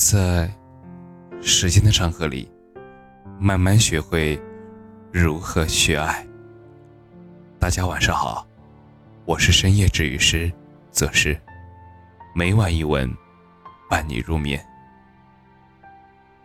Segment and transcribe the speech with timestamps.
[0.00, 0.50] 在
[1.42, 2.50] 时间的长河里，
[3.38, 4.40] 慢慢学会
[5.12, 6.26] 如何去爱。
[7.58, 8.46] 大家晚上好，
[9.26, 10.50] 我是深夜治愈师
[10.90, 11.38] 则是
[12.34, 13.14] 每晚一文
[13.90, 14.58] 伴你入眠。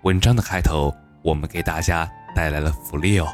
[0.03, 0.93] 文章的开头，
[1.23, 3.27] 我们给大家带来了福利哦！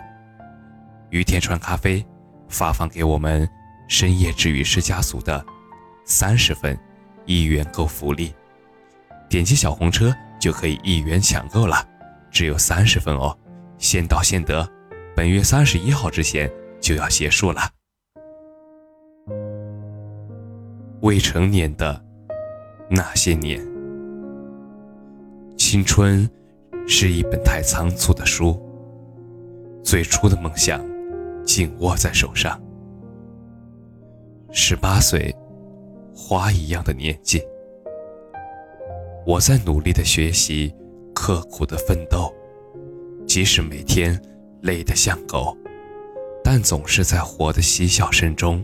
[1.09, 2.05] 于田川咖啡
[2.47, 3.49] 发放给我们
[3.87, 5.43] 深夜治愈师家族的
[6.05, 6.77] 三十份
[7.25, 8.31] 一元购福利。
[9.31, 11.87] 点击小红车就可以一元抢购了，
[12.29, 13.33] 只有三十份哦，
[13.77, 14.69] 先到先得，
[15.15, 16.51] 本月三十一号之前
[16.81, 17.61] 就要结束了。
[20.99, 22.03] 未成年的
[22.89, 23.65] 那些年，
[25.57, 26.29] 青春
[26.85, 28.61] 是一本太仓促的书，
[29.81, 30.85] 最初的梦想
[31.45, 32.61] 紧握在手上。
[34.51, 35.33] 十八岁，
[36.13, 37.41] 花一样的年纪。
[39.23, 40.73] 我在努力的学习，
[41.13, 42.33] 刻苦的奋斗，
[43.27, 44.19] 即使每天
[44.61, 45.55] 累得像狗，
[46.43, 48.63] 但总是在活的嬉笑声中。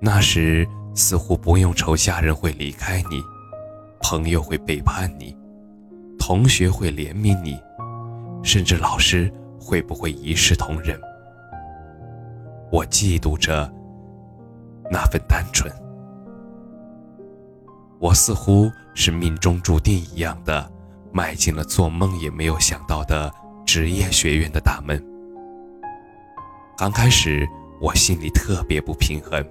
[0.00, 3.22] 那时似乎不用愁家人会离开你，
[4.00, 5.36] 朋友会背叛你，
[6.18, 7.56] 同学会怜悯你，
[8.42, 11.00] 甚至老师会不会一视同仁。
[12.72, 13.72] 我嫉妒着
[14.90, 15.72] 那份单纯。
[18.00, 20.70] 我似乎是命中注定一样的，
[21.12, 23.32] 迈进了做梦也没有想到的
[23.66, 25.04] 职业学院的大门。
[26.76, 27.44] 刚开始，
[27.80, 29.44] 我心里特别不平衡，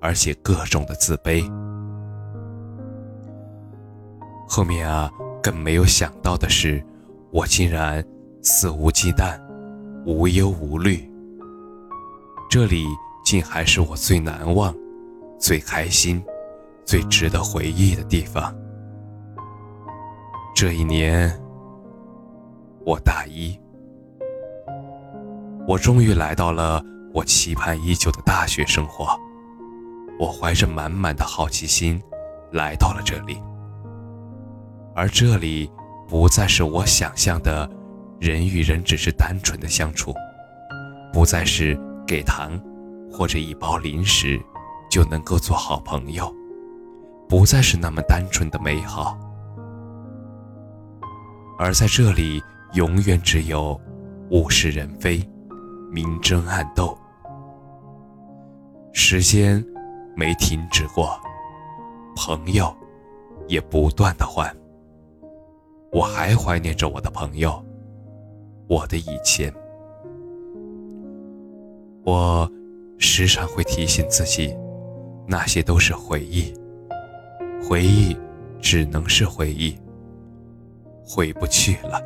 [0.00, 1.42] 而且各种的自卑。
[4.48, 5.10] 后面啊，
[5.42, 6.80] 更没有想到的是，
[7.32, 8.04] 我竟然
[8.42, 9.36] 肆无忌惮、
[10.06, 11.10] 无忧无虑。
[12.48, 12.86] 这里
[13.24, 14.72] 竟还是我最难忘、
[15.36, 16.22] 最开心。
[16.86, 18.54] 最值得回忆的地方。
[20.54, 21.28] 这一年，
[22.86, 23.58] 我大一，
[25.66, 26.80] 我终于来到了
[27.12, 29.08] 我期盼已久的大学生活。
[30.18, 32.00] 我怀着满满的好奇心
[32.52, 33.36] 来到了这里，
[34.94, 35.70] 而这里
[36.08, 37.68] 不再是我想象的，
[38.18, 40.14] 人与人只是单纯的相处，
[41.12, 42.58] 不再是给糖
[43.12, 44.40] 或者一包零食
[44.88, 46.34] 就能够做好朋友。
[47.28, 49.18] 不再是那么单纯的美好，
[51.58, 52.42] 而在这里，
[52.74, 53.80] 永远只有
[54.30, 55.18] 物是人非、
[55.90, 56.96] 明争暗斗。
[58.92, 59.64] 时间
[60.14, 61.18] 没停止过，
[62.14, 62.74] 朋友
[63.48, 64.50] 也不断的换。
[65.92, 67.62] 我还怀念着我的朋友，
[68.68, 69.52] 我的以前。
[72.04, 72.48] 我
[72.98, 74.56] 时常会提醒自己，
[75.26, 76.54] 那些都是回忆。
[77.68, 78.16] 回忆
[78.60, 79.76] 只能是回忆，
[81.02, 82.00] 回不去了。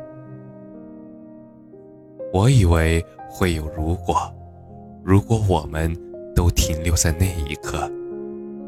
[2.33, 4.15] 我以为会有如果，
[5.03, 5.95] 如果我们
[6.35, 7.87] 都停留在那一刻，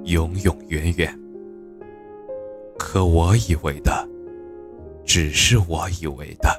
[0.03, 1.19] 永永远远。
[2.77, 4.07] 可我以为的，
[5.03, 6.49] 只是我以为的。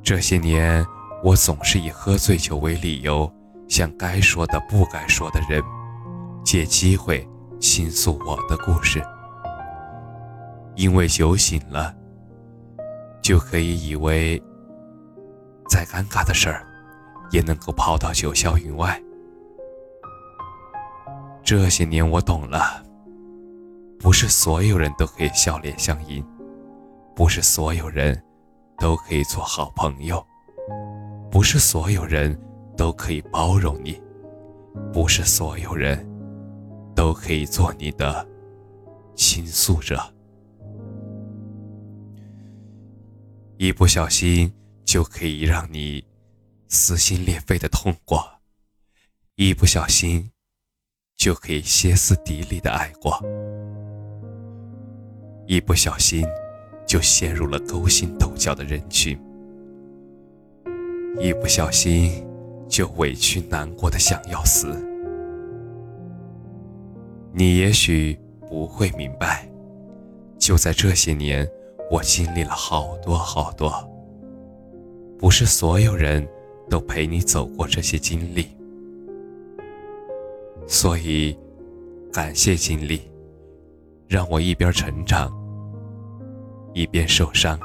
[0.00, 0.86] 这些年，
[1.24, 3.28] 我总是以喝醉酒为理由，
[3.66, 5.60] 向该说的不该说的人
[6.44, 7.28] 借机会。
[7.60, 9.02] 倾诉我的故事，
[10.76, 11.94] 因为酒醒了，
[13.22, 14.40] 就可以以为
[15.68, 16.64] 再尴尬的事儿
[17.30, 19.00] 也能够抛到九霄云外。
[21.42, 22.82] 这些年我懂了，
[23.98, 26.24] 不是所有人都可以笑脸相迎，
[27.16, 28.22] 不是所有人
[28.78, 30.24] 都可以做好朋友，
[31.30, 32.38] 不是所有人
[32.76, 34.00] 都可以包容你，
[34.92, 36.06] 不是所有人。
[36.98, 38.26] 都可以做你的
[39.14, 39.96] 倾诉者，
[43.56, 44.52] 一不小心
[44.84, 46.04] 就可以让你
[46.66, 48.28] 撕心裂肺的痛过，
[49.36, 50.28] 一不小心
[51.16, 53.16] 就可以歇斯底里的爱过，
[55.46, 56.26] 一不小心
[56.84, 59.16] 就陷入了勾心斗角的人群，
[61.20, 62.26] 一不小心
[62.68, 64.84] 就委屈难过的想要死。
[67.38, 68.18] 你也许
[68.48, 69.48] 不会明白，
[70.40, 71.48] 就在这些年，
[71.88, 73.72] 我经历了好多好多。
[75.20, 76.28] 不是所有人
[76.68, 78.48] 都陪你走过这些经历，
[80.66, 81.38] 所以
[82.12, 83.02] 感谢经历，
[84.08, 85.32] 让我一边成长，
[86.74, 87.56] 一边受伤。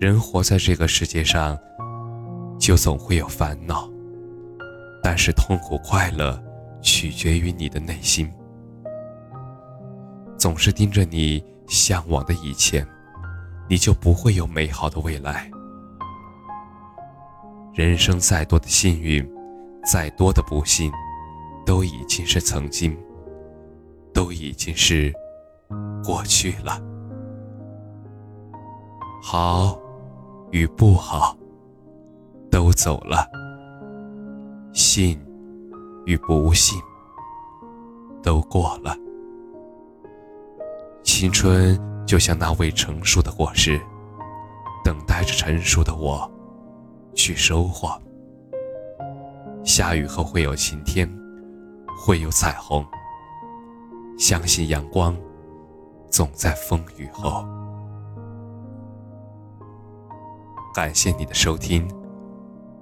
[0.00, 1.56] 人活在这个世界上，
[2.58, 3.88] 就总会有烦恼，
[5.00, 6.42] 但是痛苦快乐。
[6.82, 8.30] 取决于你的内心。
[10.36, 12.86] 总是盯着你向往的以前，
[13.68, 15.48] 你就不会有美好的未来。
[17.72, 19.26] 人生再多的幸运，
[19.84, 20.92] 再多的不幸，
[21.64, 22.94] 都已经是曾经，
[24.12, 25.12] 都已经是
[26.04, 26.78] 过去了。
[29.22, 29.78] 好
[30.50, 31.36] 与不好，
[32.50, 33.26] 都走了。
[34.72, 35.18] 幸
[36.04, 36.80] 与不幸，
[38.22, 38.96] 都过了。
[41.02, 43.80] 青春就像那未成熟的果实，
[44.84, 46.30] 等待着成熟的我
[47.14, 48.00] 去收获。
[49.64, 51.08] 下雨后会有晴天，
[52.04, 52.84] 会有彩虹。
[54.18, 55.16] 相信阳光
[56.10, 57.44] 总在风雨后。
[60.74, 61.88] 感谢你的收听，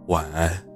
[0.06, 0.69] 晚安。